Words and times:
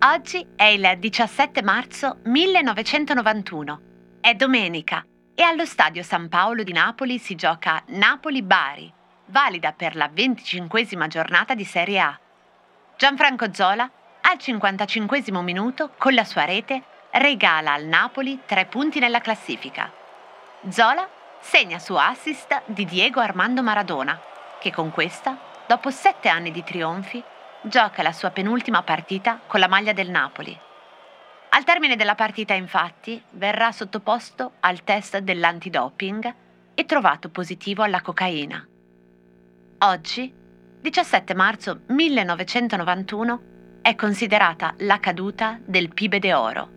Oggi 0.00 0.46
è 0.56 0.64
il 0.64 0.96
17 0.98 1.62
marzo 1.62 2.18
1991. 2.24 3.80
È 4.20 4.34
domenica 4.34 5.04
e 5.34 5.42
allo 5.42 5.64
stadio 5.64 6.02
San 6.02 6.28
Paolo 6.28 6.62
di 6.62 6.72
Napoli 6.72 7.18
si 7.18 7.34
gioca 7.34 7.82
Napoli-Bari, 7.86 8.92
valida 9.26 9.72
per 9.72 9.96
la 9.96 10.08
25 10.12 10.86
giornata 11.08 11.54
di 11.54 11.64
Serie 11.64 12.00
A. 12.00 12.18
Gianfranco 12.96 13.52
Zola, 13.52 13.88
al 14.22 14.38
55 14.38 15.22
minuto, 15.42 15.92
con 15.96 16.14
la 16.14 16.24
sua 16.24 16.44
rete, 16.44 16.82
regala 17.12 17.72
al 17.72 17.84
Napoli 17.84 18.40
tre 18.44 18.66
punti 18.66 18.98
nella 18.98 19.20
classifica. 19.20 19.92
Zola 20.68 21.08
segna 21.40 21.78
su 21.78 21.94
assist 21.94 22.62
di 22.66 22.84
Diego 22.84 23.20
Armando 23.20 23.62
Maradona, 23.62 24.20
che 24.58 24.72
con 24.72 24.90
questa, 24.90 25.38
dopo 25.68 25.90
sette 25.90 26.30
anni 26.30 26.50
di 26.50 26.64
trionfi, 26.64 27.22
gioca 27.60 28.02
la 28.02 28.12
sua 28.12 28.30
penultima 28.30 28.82
partita 28.82 29.38
con 29.46 29.60
la 29.60 29.68
maglia 29.68 29.92
del 29.92 30.08
Napoli. 30.08 30.58
Al 31.50 31.64
termine 31.64 31.94
della 31.94 32.14
partita, 32.14 32.54
infatti, 32.54 33.22
verrà 33.32 33.70
sottoposto 33.70 34.52
al 34.60 34.82
test 34.82 35.18
dell'antidoping 35.18 36.34
e 36.74 36.84
trovato 36.86 37.28
positivo 37.28 37.82
alla 37.82 38.00
cocaina. 38.00 38.66
Oggi, 39.80 40.32
17 40.80 41.34
marzo 41.34 41.80
1991, 41.86 43.40
è 43.82 43.94
considerata 43.94 44.72
la 44.78 44.98
caduta 45.00 45.58
del 45.62 45.92
Pibe 45.92 46.18
de 46.18 46.32
Oro. 46.32 46.68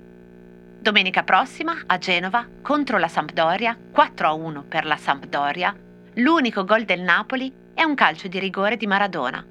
Domenica 0.81 1.23
prossima, 1.23 1.83
a 1.85 1.97
Genova, 1.97 2.45
contro 2.61 2.97
la 2.97 3.07
Sampdoria, 3.07 3.77
4-1 3.93 4.67
per 4.67 4.85
la 4.85 4.97
Sampdoria, 4.97 5.73
l'unico 6.15 6.65
gol 6.65 6.83
del 6.83 7.01
Napoli 7.01 7.60
è 7.73 7.83
un 7.83 7.95
calcio 7.95 8.27
di 8.27 8.39
rigore 8.39 8.77
di 8.77 8.87
Maradona, 8.87 9.45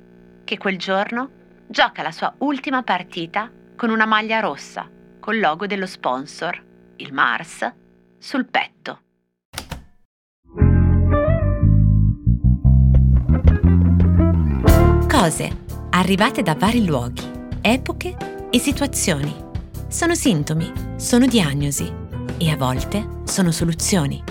che 0.45 0.59
quel 0.59 0.77
giorno 0.77 1.31
gioca 1.67 2.03
la 2.03 2.11
sua 2.11 2.35
ultima 2.39 2.83
partita 2.83 3.51
con 3.77 3.91
una 3.91 4.07
maglia 4.07 4.41
rossa, 4.41 4.89
col 5.19 5.39
logo 5.39 5.67
dello 5.67 5.87
sponsor, 5.87 6.63
il 6.97 7.13
Mars, 7.13 7.73
sul 8.19 8.47
petto. 8.47 9.01
Cose 15.09 15.59
arrivate 15.91 16.43
da 16.43 16.55
vari 16.55 16.85
luoghi, 16.85 17.29
epoche 17.61 18.17
e 18.51 18.59
situazioni. 18.59 19.35
Sono 19.89 20.15
sintomi, 20.15 20.73
sono 20.97 21.27
diagnosi 21.27 21.93
e 22.39 22.51
a 22.51 22.57
volte 22.57 23.07
sono 23.25 23.51
soluzioni. 23.51 24.23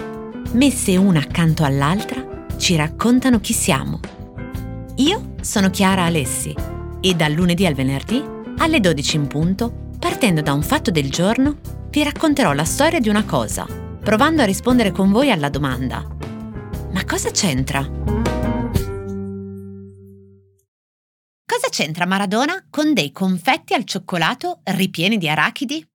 Messe 0.54 0.98
una 0.98 1.20
accanto 1.20 1.64
all'altra 1.64 2.29
ci 2.60 2.76
raccontano 2.76 3.40
chi 3.40 3.54
siamo. 3.54 4.00
Io 4.98 5.36
sono 5.42 5.70
Chiara 5.70 6.04
Alessi 6.04 6.54
e 7.00 7.14
dal 7.16 7.32
lunedì 7.32 7.66
al 7.66 7.74
venerdì, 7.74 8.22
alle 8.58 8.80
12 8.82 9.16
in 9.16 9.28
punto, 9.28 9.74
partendo 9.98 10.42
da 10.42 10.54
un 10.54 10.62
fatto 10.62 10.92
del 10.92 11.10
giorno, 11.10 11.58
vi 11.90 12.04
racconterò 12.04 12.52
la 12.52 12.66
storia 12.66 13.00
di 13.00 13.10
una 13.10 13.24
cosa, 13.24 13.66
provando 14.04 14.42
a 14.42 14.46
rispondere 14.46 14.92
con 14.92 15.12
voi 15.12 15.32
alla 15.32 15.50
domanda 15.50 16.06
Ma 16.92 17.04
cosa 17.06 17.32
c'entra? 17.32 17.82
Cosa 21.46 21.70
c'entra 21.70 22.06
Maradona 22.06 22.66
con 22.70 22.94
dei 22.94 23.12
confetti 23.12 23.74
al 23.74 23.86
cioccolato 23.86 24.60
ripieni 24.64 25.18
di 25.18 25.30
arachidi? 25.30 25.89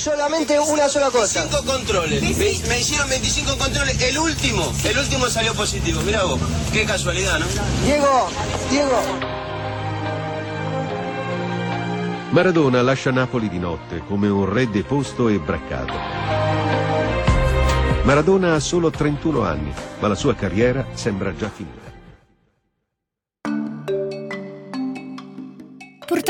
Solamente 0.00 0.58
una 0.58 0.88
sola 0.88 1.10
cosa. 1.10 1.40
25 1.40 1.72
controles. 1.72 2.22
Me, 2.22 2.68
me, 2.68 2.80
hicieron 2.80 3.08
25 3.08 3.58
controles. 3.58 4.00
El 4.02 4.18
último, 4.18 4.72
el 4.84 4.98
último 4.98 5.26
salió 5.26 5.54
positivo. 5.54 6.00
Mira 6.02 6.24
vos, 6.24 6.40
qué 6.72 6.84
casualidad, 6.86 7.38
¿no? 7.38 7.46
Diego, 7.84 8.28
Diego. 8.70 9.02
Maradona 12.30 12.82
lascia 12.82 13.10
Napoli 13.10 13.48
di 13.48 13.58
notte 13.58 14.02
come 14.06 14.28
un 14.28 14.46
re 14.50 14.70
deposto 14.70 15.28
e 15.28 15.38
braccato. 15.38 15.94
Maradona 18.04 18.54
ha 18.54 18.60
solo 18.60 18.90
31 18.90 19.42
anni, 19.42 19.72
ma 19.98 20.08
la 20.08 20.14
sua 20.14 20.34
carriera 20.34 20.86
sembra 20.94 21.34
già 21.36 21.50
finita. 21.50 21.99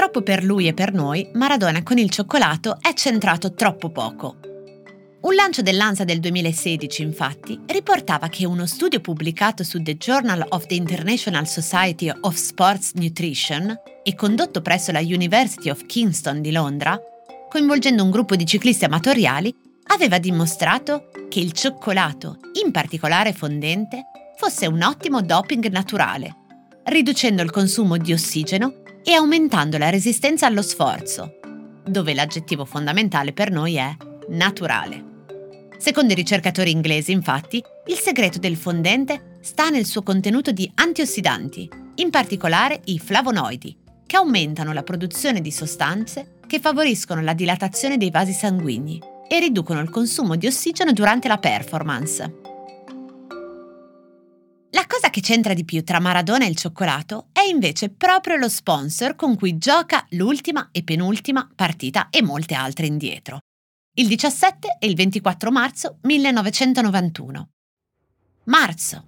Purtroppo 0.00 0.25
per 0.25 0.43
lui 0.43 0.66
e 0.66 0.72
per 0.72 0.94
noi, 0.94 1.28
Maradona 1.34 1.83
con 1.83 1.99
il 1.99 2.09
cioccolato 2.09 2.78
è 2.81 2.94
centrato 2.94 3.53
troppo 3.53 3.91
poco. 3.91 4.38
Un 5.21 5.34
lancio 5.34 5.61
dell'ANSA 5.61 6.05
del 6.05 6.21
2016, 6.21 7.03
infatti, 7.03 7.61
riportava 7.66 8.28
che 8.28 8.47
uno 8.47 8.65
studio 8.65 9.00
pubblicato 9.00 9.62
su 9.62 9.83
The 9.83 9.99
Journal 9.99 10.43
of 10.49 10.65
the 10.65 10.75
International 10.75 11.47
Society 11.47 12.11
of 12.19 12.34
Sports 12.34 12.93
Nutrition 12.94 13.78
e 14.03 14.15
condotto 14.15 14.62
presso 14.62 14.91
la 14.91 15.00
University 15.00 15.69
of 15.69 15.84
Kingston 15.84 16.41
di 16.41 16.50
Londra, 16.50 16.99
coinvolgendo 17.50 18.03
un 18.03 18.11
gruppo 18.11 18.37
di 18.37 18.47
ciclisti 18.47 18.87
amatoriali, 18.87 19.55
aveva 19.88 20.19
dimostrato 20.19 21.11
che 21.28 21.41
il 21.41 21.53
cioccolato, 21.53 22.38
in 22.65 22.71
particolare 22.71 23.34
fondente, 23.34 24.05
fosse 24.38 24.67
un 24.67 24.81
ottimo 24.81 25.21
doping 25.21 25.67
naturale, 25.67 26.37
riducendo 26.84 27.43
il 27.43 27.50
consumo 27.50 27.99
di 27.99 28.15
ossigeno 28.15 28.80
e 29.03 29.12
aumentando 29.12 29.78
la 29.78 29.91
resistenza 29.91 30.47
allo 30.47 30.62
sforzo, 30.62 31.38
dove 31.84 32.15
l'aggettivo 32.15 32.65
fondamentale 32.65 33.33
per 33.33 33.50
noi 33.50 33.77
è 33.77 33.97
naturale. 34.28 35.09
Secondo 35.78 36.12
i 36.12 36.16
ricercatori 36.16 36.71
inglesi, 36.71 37.12
infatti, 37.12 37.62
il 37.87 37.97
segreto 37.97 38.38
del 38.38 38.56
fondente 38.56 39.38
sta 39.41 39.71
nel 39.71 39.87
suo 39.87 40.03
contenuto 40.03 40.53
di 40.53 40.71
antiossidanti, 40.75 41.69
in 41.97 42.11
particolare 42.11 42.81
i 42.84 42.99
flavonoidi, 42.99 43.77
che 44.06 44.16
aumentano 44.16 44.72
la 44.72 44.83
produzione 44.83 45.41
di 45.41 45.50
sostanze 45.50 46.38
che 46.47 46.61
favoriscono 46.61 47.22
la 47.22 47.32
dilatazione 47.32 47.97
dei 47.97 48.11
vasi 48.11 48.32
sanguigni 48.32 49.00
e 49.28 49.38
riducono 49.38 49.81
il 49.81 49.88
consumo 49.88 50.34
di 50.34 50.49
ossigeno 50.49 50.93
durante 50.93 51.28
la 51.28 51.38
performance. 51.38 52.40
Che 55.10 55.21
c'entra 55.21 55.54
di 55.54 55.65
più 55.65 55.82
tra 55.82 55.98
Maradona 55.98 56.44
e 56.44 56.48
il 56.48 56.56
cioccolato 56.56 57.31
è 57.32 57.41
invece 57.41 57.91
proprio 57.91 58.37
lo 58.37 58.48
sponsor 58.48 59.16
con 59.16 59.34
cui 59.34 59.59
gioca 59.59 60.06
l'ultima 60.10 60.69
e 60.71 60.84
penultima 60.84 61.50
partita 61.53 62.10
e 62.10 62.22
molte 62.22 62.54
altre 62.54 62.87
indietro. 62.87 63.41
Il 63.97 64.06
17 64.06 64.76
e 64.78 64.87
il 64.87 64.94
24 64.94 65.50
marzo 65.50 65.99
1991. 66.03 67.49
Marzo, 68.44 69.04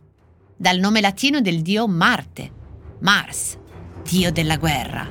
dal 0.56 0.78
nome 0.78 1.00
latino 1.00 1.41
del 1.41 1.62
dio 1.62 1.86
Marte, 1.86 2.50
Mars, 2.98 3.56
dio 4.02 4.32
della 4.32 4.56
guerra. 4.56 5.08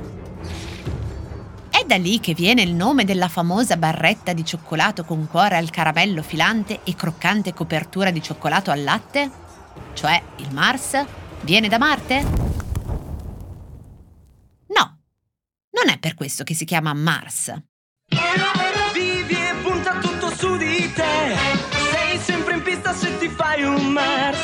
È 1.70 1.86
da 1.86 1.96
lì 1.96 2.20
che 2.20 2.34
viene 2.34 2.64
il 2.64 2.74
nome 2.74 3.06
della 3.06 3.30
famosa 3.30 3.78
barretta 3.78 4.34
di 4.34 4.44
cioccolato 4.44 5.06
con 5.06 5.26
cuore 5.26 5.56
al 5.56 5.70
caramello 5.70 6.22
filante 6.22 6.82
e 6.84 6.96
croccante 6.96 7.54
copertura 7.54 8.12
di 8.12 8.22
cioccolato 8.22 8.72
al 8.72 8.84
latte? 8.84 9.51
Cioè, 9.94 10.22
il 10.38 10.52
Mars 10.52 11.04
viene 11.42 11.68
da 11.68 11.78
Marte? 11.78 12.22
No, 14.68 15.00
non 15.70 15.90
è 15.90 16.00
per 16.00 16.16
questo 16.16 16.44
che 16.44 16.54
si 16.54 16.66
chiama 16.66 16.94
Mars. 16.94 17.54
Vivi 18.94 19.34
e 19.34 19.54
punta 19.62 20.00
tutto 20.00 20.34
su 20.36 20.58
di 20.58 20.92
te. 20.94 21.36
Sei 21.92 22.18
sempre 22.20 22.56
in 22.56 22.64
pista 22.64 22.94
se 22.94 23.18
ti 23.18 23.30
fai 23.30 23.64
un 23.64 23.88
Mars. 23.88 24.40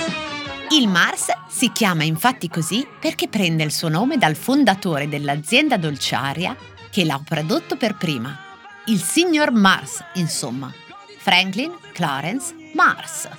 Il 0.69 0.87
Mars 0.87 1.31
si 1.47 1.71
chiama 1.71 2.03
infatti 2.03 2.49
così 2.49 2.85
perché 2.99 3.27
prende 3.27 3.63
il 3.63 3.71
suo 3.71 3.87
nome 3.87 4.17
dal 4.17 4.35
fondatore 4.35 5.07
dell'azienda 5.07 5.77
dolciaria 5.77 6.55
che 6.89 7.05
l'ha 7.05 7.21
prodotto 7.23 7.77
per 7.77 7.95
prima, 7.95 8.37
il 8.85 8.99
signor 8.99 9.51
Mars, 9.51 10.03
insomma, 10.15 10.71
Franklin 11.19 11.73
Clarence 11.93 12.53
Mars 12.73 13.29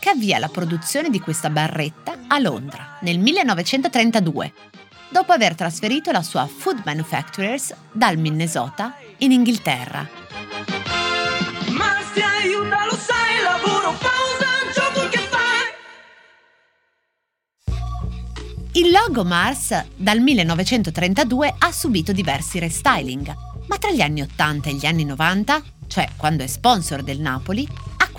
che 0.00 0.08
avvia 0.08 0.38
la 0.38 0.48
produzione 0.48 1.10
di 1.10 1.20
questa 1.20 1.50
barretta 1.50 2.16
a 2.26 2.38
Londra 2.38 2.98
nel 3.02 3.18
1932, 3.18 4.52
dopo 5.10 5.32
aver 5.32 5.54
trasferito 5.54 6.10
la 6.10 6.22
sua 6.22 6.46
Food 6.46 6.82
Manufacturers 6.84 7.74
dal 7.92 8.16
Minnesota 8.16 8.96
in 9.18 9.30
Inghilterra. 9.30 10.08
Ma 11.68 11.98
ti 12.12 12.20
aiuta, 12.20 12.86
lo 12.86 12.96
sai, 12.96 13.42
lavoro, 13.42 13.92
pausa, 13.98 14.48
gioco 14.72 15.08
che 15.08 15.18
fai. 15.18 15.38
Il 18.72 18.90
logo 18.90 19.24
Mars 19.24 19.84
dal 19.96 20.20
1932 20.20 21.54
ha 21.58 21.72
subito 21.72 22.12
diversi 22.12 22.58
restyling, 22.58 23.32
ma 23.66 23.76
tra 23.76 23.90
gli 23.90 24.00
anni 24.00 24.22
80 24.22 24.70
e 24.70 24.72
gli 24.74 24.86
anni 24.86 25.04
90, 25.04 25.62
cioè 25.88 26.08
quando 26.16 26.42
è 26.42 26.46
sponsor 26.46 27.02
del 27.02 27.20
Napoli, 27.20 27.68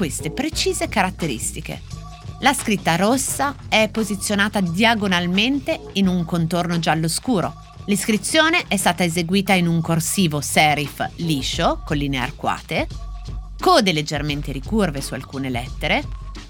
queste 0.01 0.31
precise 0.31 0.89
caratteristiche. 0.89 1.79
La 2.39 2.55
scritta 2.55 2.95
rossa 2.95 3.53
è 3.69 3.87
posizionata 3.91 4.59
diagonalmente 4.59 5.79
in 5.93 6.07
un 6.07 6.25
contorno 6.25 6.79
giallo 6.79 7.07
scuro. 7.07 7.53
L'iscrizione 7.85 8.63
è 8.67 8.77
stata 8.77 9.03
eseguita 9.03 9.53
in 9.53 9.67
un 9.67 9.79
corsivo 9.79 10.41
serif 10.41 11.07
liscio, 11.17 11.83
con 11.85 11.97
linee 11.97 12.19
arcuate, 12.19 12.87
code 13.59 13.91
leggermente 13.91 14.51
ricurve 14.51 15.01
su 15.01 15.13
alcune 15.13 15.51
lettere, 15.51 16.03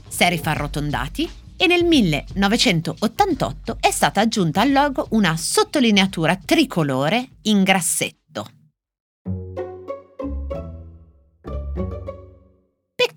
serif 0.08 0.48
arrotondati 0.48 1.30
e 1.58 1.68
nel 1.68 1.84
1988 1.84 3.80
è 3.82 3.92
stata 3.92 4.22
aggiunta 4.22 4.62
al 4.62 4.72
logo 4.72 5.08
una 5.10 5.36
sottolineatura 5.36 6.38
tricolore 6.38 7.32
in 7.42 7.64
grassetto. 7.64 8.21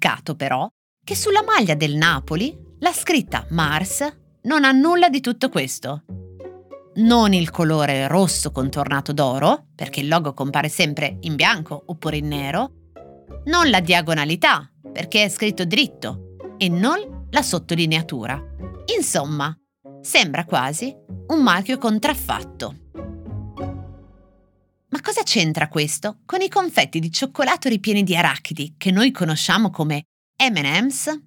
Peccato 0.05 0.35
però 0.35 0.69
che 1.03 1.17
sulla 1.17 1.43
maglia 1.43 1.75
del 1.75 1.95
Napoli 1.95 2.55
la 2.81 2.93
scritta 2.93 3.47
Mars 3.49 4.07
non 4.43 4.63
ha 4.65 4.71
nulla 4.71 5.09
di 5.09 5.21
tutto 5.21 5.49
questo. 5.49 6.05
Non 6.97 7.33
il 7.33 7.49
colore 7.49 8.07
rosso 8.07 8.53
contornato 8.53 9.15
d'oro, 9.15 9.69
perché 9.75 10.01
il 10.01 10.09
logo 10.09 10.35
compare 10.35 10.69
sempre 10.69 11.17
in 11.21 11.37
bianco 11.37 11.85
oppure 11.87 12.19
in 12.19 12.29
nero, 12.29 12.73
non 13.47 13.71
la 13.71 13.81
diagonalità, 13.81 14.71
perché 14.93 15.25
è 15.25 15.31
scritto 15.31 15.65
dritto, 15.65 16.37
e 16.59 16.69
non 16.69 17.29
la 17.31 17.43
sottolineatura. 17.43 18.39
Insomma, 18.95 19.59
sembra 20.03 20.45
quasi 20.45 20.95
un 21.29 21.43
marchio 21.43 21.79
contraffatto. 21.79 22.84
Cosa 25.05 25.23
c'entra 25.23 25.69
questo 25.69 26.21
con 26.25 26.41
i 26.41 26.49
confetti 26.49 26.99
di 26.99 27.13
cioccolato 27.13 27.69
ripieni 27.69 28.05
di 28.05 28.17
arachidi 28.17 28.77
che 28.79 28.91
noi 28.91 29.11
conosciamo 29.11 29.69
come 29.69 30.05
M&M's? 30.43 31.21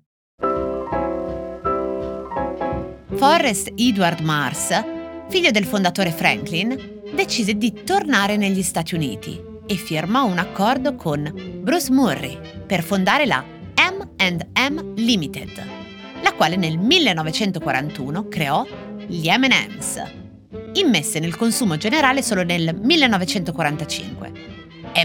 Forrest 3.16 3.72
Edward 3.76 4.22
Mars, 4.22 4.84
figlio 5.30 5.52
del 5.52 5.66
fondatore 5.66 6.10
Franklin, 6.10 7.04
decise 7.14 7.54
di 7.54 7.84
tornare 7.84 8.36
negli 8.36 8.64
Stati 8.64 8.96
Uniti 8.96 9.40
e 9.68 9.76
firmò 9.76 10.26
un 10.26 10.40
accordo 10.40 10.96
con 10.96 11.32
Bruce 11.62 11.92
Murray 11.92 12.64
per 12.66 12.82
fondare 12.82 13.28
la 13.28 13.44
M&M 13.44 14.96
Limited, 14.96 15.64
la 16.24 16.34
quale 16.34 16.56
nel 16.56 16.80
1941 16.80 18.28
creò 18.28 18.66
gli 19.06 19.30
M&M's, 19.30 20.27
immesse 20.80 21.20
nel 21.20 21.36
consumo 21.36 21.78
generale 21.78 22.22
solo 22.22 22.44
nel 22.44 22.78
1945. 22.80 24.32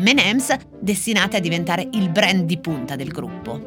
M&M's 0.01 0.57
destinate 0.81 1.37
a 1.37 1.41
diventare 1.41 1.89
il 1.93 2.09
brand 2.09 2.45
di 2.45 2.59
punta 2.59 2.97
del 2.97 3.11
gruppo. 3.11 3.61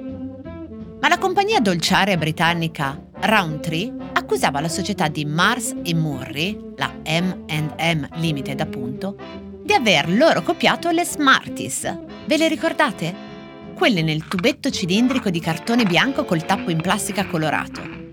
Ma 1.00 1.08
la 1.08 1.18
compagnia 1.18 1.60
dolciaria 1.60 2.18
britannica 2.18 3.00
Roundtree 3.20 3.94
accusava 4.14 4.60
la 4.60 4.70
società 4.70 5.08
di 5.08 5.26
Mars 5.26 5.76
e 5.84 5.94
Murray, 5.94 6.74
la 6.78 6.92
M&M 7.06 8.08
Limited 8.16 8.60
appunto, 8.60 9.16
di 9.64 9.74
aver 9.74 10.10
loro 10.10 10.42
copiato 10.42 10.90
le 10.90 11.06
Smarties. 11.06 11.98
Ve 12.26 12.38
le 12.38 12.48
ricordate? 12.48 13.34
Quelle 13.76 14.02
nel 14.02 14.28
tubetto 14.28 14.70
cilindrico 14.70 15.30
di 15.30 15.40
cartone 15.40 15.86
bianco 15.86 16.24
col 16.26 16.46
tappo 16.46 16.72
in 16.72 16.82
plastica 16.82 17.26
colorato. 17.26 18.05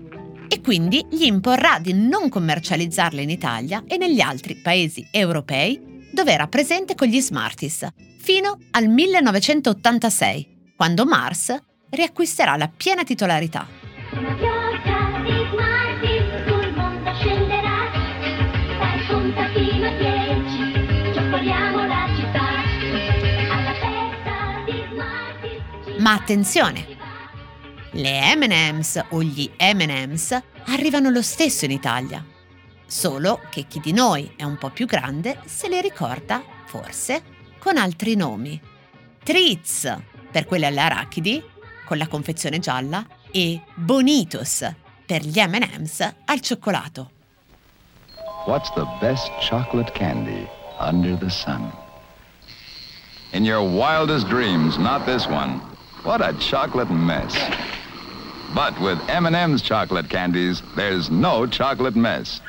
Quindi 0.63 1.05
gli 1.09 1.25
imporrà 1.25 1.77
di 1.77 1.93
non 1.93 2.29
commercializzarle 2.29 3.21
in 3.21 3.29
Italia 3.29 3.83
e 3.85 3.97
negli 3.97 4.21
altri 4.21 4.55
paesi 4.55 5.05
europei 5.11 6.07
dove 6.13 6.31
era 6.31 6.47
presente 6.47 6.95
con 6.95 7.07
gli 7.07 7.19
Smarties, 7.19 7.85
fino 8.17 8.57
al 8.71 8.87
1986, 8.87 10.73
quando 10.77 11.05
Mars 11.05 11.53
riacquisterà 11.89 12.55
la 12.55 12.71
piena 12.73 13.03
titolarità. 13.03 13.67
Ma 25.97 26.13
attenzione! 26.13 26.92
Le 27.95 28.35
M&M's 28.35 29.05
o 29.09 29.21
gli 29.21 29.51
M&M's 29.55 30.35
arrivano 30.65 31.11
lo 31.11 31.21
stesso 31.21 31.65
in 31.65 31.71
Italia. 31.71 32.25
Solo 32.87 33.39
che 33.51 33.67
chi 33.67 33.79
di 33.79 33.93
noi 33.93 34.33
è 34.35 34.43
un 34.43 34.57
po' 34.57 34.71
più 34.71 34.87
grande 34.87 35.39
se 35.45 35.69
li 35.69 35.79
ricorda, 35.79 36.43
forse, 36.65 37.21
con 37.59 37.77
altri 37.77 38.15
nomi. 38.15 38.59
Tritz, 39.23 39.95
per 40.31 40.45
quelle 40.45 40.65
alle 40.65 40.79
arachidi, 40.79 41.43
con 41.85 41.99
la 41.99 42.07
confezione 42.07 42.57
gialla, 42.57 43.05
e 43.29 43.61
Bonitos, 43.75 44.67
per 45.05 45.21
gli 45.21 45.39
M&M's 45.39 46.13
al 46.25 46.39
cioccolato. 46.41 47.11
What's 48.47 48.73
the 48.73 48.87
best 48.99 49.29
chocolate 49.47 49.91
candy 49.91 50.47
under 50.79 51.15
the 51.15 51.29
sun? 51.29 51.71
In 53.33 53.45
your 53.45 53.61
wildest 53.61 54.27
dreams, 54.29 54.77
not 54.77 55.05
this 55.05 55.27
one. 55.27 55.61
What 56.01 56.21
a 56.21 56.33
chocolate 56.39 56.91
mess. 56.91 57.35
But 58.53 58.79
with 58.79 58.99
M&M's 59.07 59.63
chocolate 59.63 60.07
candies, 60.07 60.61
there's 60.75 61.09
no 61.09 61.47
chocolate 61.47 61.97
mess. 61.97 62.39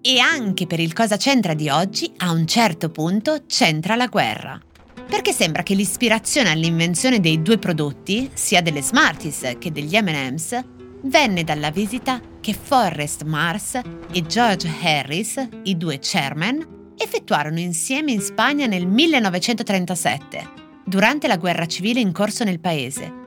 E 0.00 0.18
anche 0.20 0.66
per 0.66 0.80
il 0.80 0.94
Cosa 0.94 1.18
c'entra 1.18 1.52
di 1.52 1.68
oggi, 1.68 2.10
a 2.16 2.30
un 2.30 2.46
certo 2.46 2.88
punto 2.88 3.42
c'entra 3.46 3.94
la 3.94 4.06
guerra. 4.06 4.58
Perché 5.06 5.32
sembra 5.32 5.62
che 5.62 5.74
l'ispirazione 5.74 6.50
all'invenzione 6.50 7.20
dei 7.20 7.42
due 7.42 7.58
prodotti, 7.58 8.30
sia 8.32 8.62
delle 8.62 8.80
Smarties 8.80 9.56
che 9.58 9.70
degli 9.70 10.00
M&M's, 10.00 10.64
venne 11.02 11.44
dalla 11.44 11.70
visita 11.70 12.22
che 12.40 12.54
Forrest 12.54 13.24
Mars 13.24 13.78
e 14.10 14.22
George 14.22 14.66
Harris, 14.82 15.46
i 15.64 15.76
due 15.76 15.98
chairman, 16.00 16.77
effettuarono 16.98 17.58
insieme 17.58 18.12
in 18.12 18.20
Spagna 18.20 18.66
nel 18.66 18.86
1937, 18.86 20.48
durante 20.84 21.26
la 21.28 21.36
guerra 21.36 21.66
civile 21.66 22.00
in 22.00 22.12
corso 22.12 22.44
nel 22.44 22.60
paese. 22.60 23.26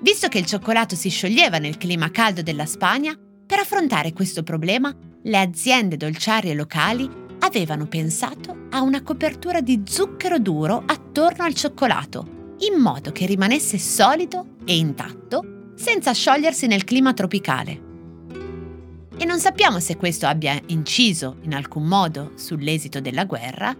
Visto 0.00 0.28
che 0.28 0.38
il 0.38 0.46
cioccolato 0.46 0.96
si 0.96 1.08
scioglieva 1.08 1.58
nel 1.58 1.78
clima 1.78 2.10
caldo 2.10 2.42
della 2.42 2.66
Spagna, 2.66 3.16
per 3.46 3.58
affrontare 3.58 4.12
questo 4.12 4.42
problema, 4.42 4.94
le 5.22 5.38
aziende 5.38 5.96
dolciarie 5.96 6.54
locali 6.54 7.08
avevano 7.38 7.86
pensato 7.86 8.66
a 8.70 8.82
una 8.82 9.02
copertura 9.02 9.60
di 9.60 9.82
zucchero 9.84 10.38
duro 10.38 10.82
attorno 10.84 11.44
al 11.44 11.54
cioccolato, 11.54 12.56
in 12.58 12.80
modo 12.80 13.12
che 13.12 13.26
rimanesse 13.26 13.78
solido 13.78 14.56
e 14.64 14.76
intatto 14.76 15.72
senza 15.74 16.12
sciogliersi 16.12 16.66
nel 16.66 16.84
clima 16.84 17.12
tropicale. 17.12 17.91
E 19.16 19.24
non 19.24 19.38
sappiamo 19.38 19.78
se 19.78 19.96
questo 19.96 20.26
abbia 20.26 20.60
inciso 20.66 21.36
in 21.42 21.54
alcun 21.54 21.84
modo 21.84 22.32
sull'esito 22.36 23.00
della 23.00 23.24
guerra, 23.24 23.76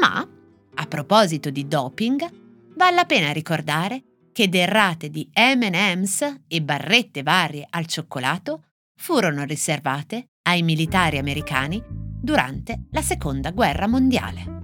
ma, 0.00 0.28
a 0.74 0.86
proposito 0.86 1.50
di 1.50 1.68
doping, 1.68 2.28
vale 2.76 2.94
la 2.94 3.04
pena 3.04 3.30
ricordare 3.32 4.02
che 4.32 4.48
derrate 4.48 5.10
di 5.10 5.30
M&M's 5.34 6.40
e 6.48 6.62
barrette 6.62 7.22
varie 7.22 7.66
al 7.68 7.86
cioccolato 7.86 8.64
furono 8.96 9.44
riservate 9.44 10.30
ai 10.42 10.62
militari 10.62 11.18
americani 11.18 11.82
durante 11.86 12.84
la 12.90 13.02
Seconda 13.02 13.50
Guerra 13.50 13.86
Mondiale. 13.86 14.60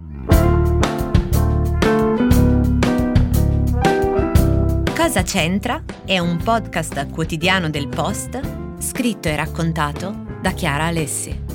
Cosa 4.96 5.22
c'entra 5.22 5.84
è 6.04 6.18
un 6.18 6.36
podcast 6.38 7.10
quotidiano 7.10 7.70
del 7.70 7.88
Post 7.88 8.57
scritto 8.78 9.28
e 9.28 9.36
raccontato 9.36 10.14
da 10.40 10.52
Chiara 10.52 10.86
Alessi. 10.86 11.47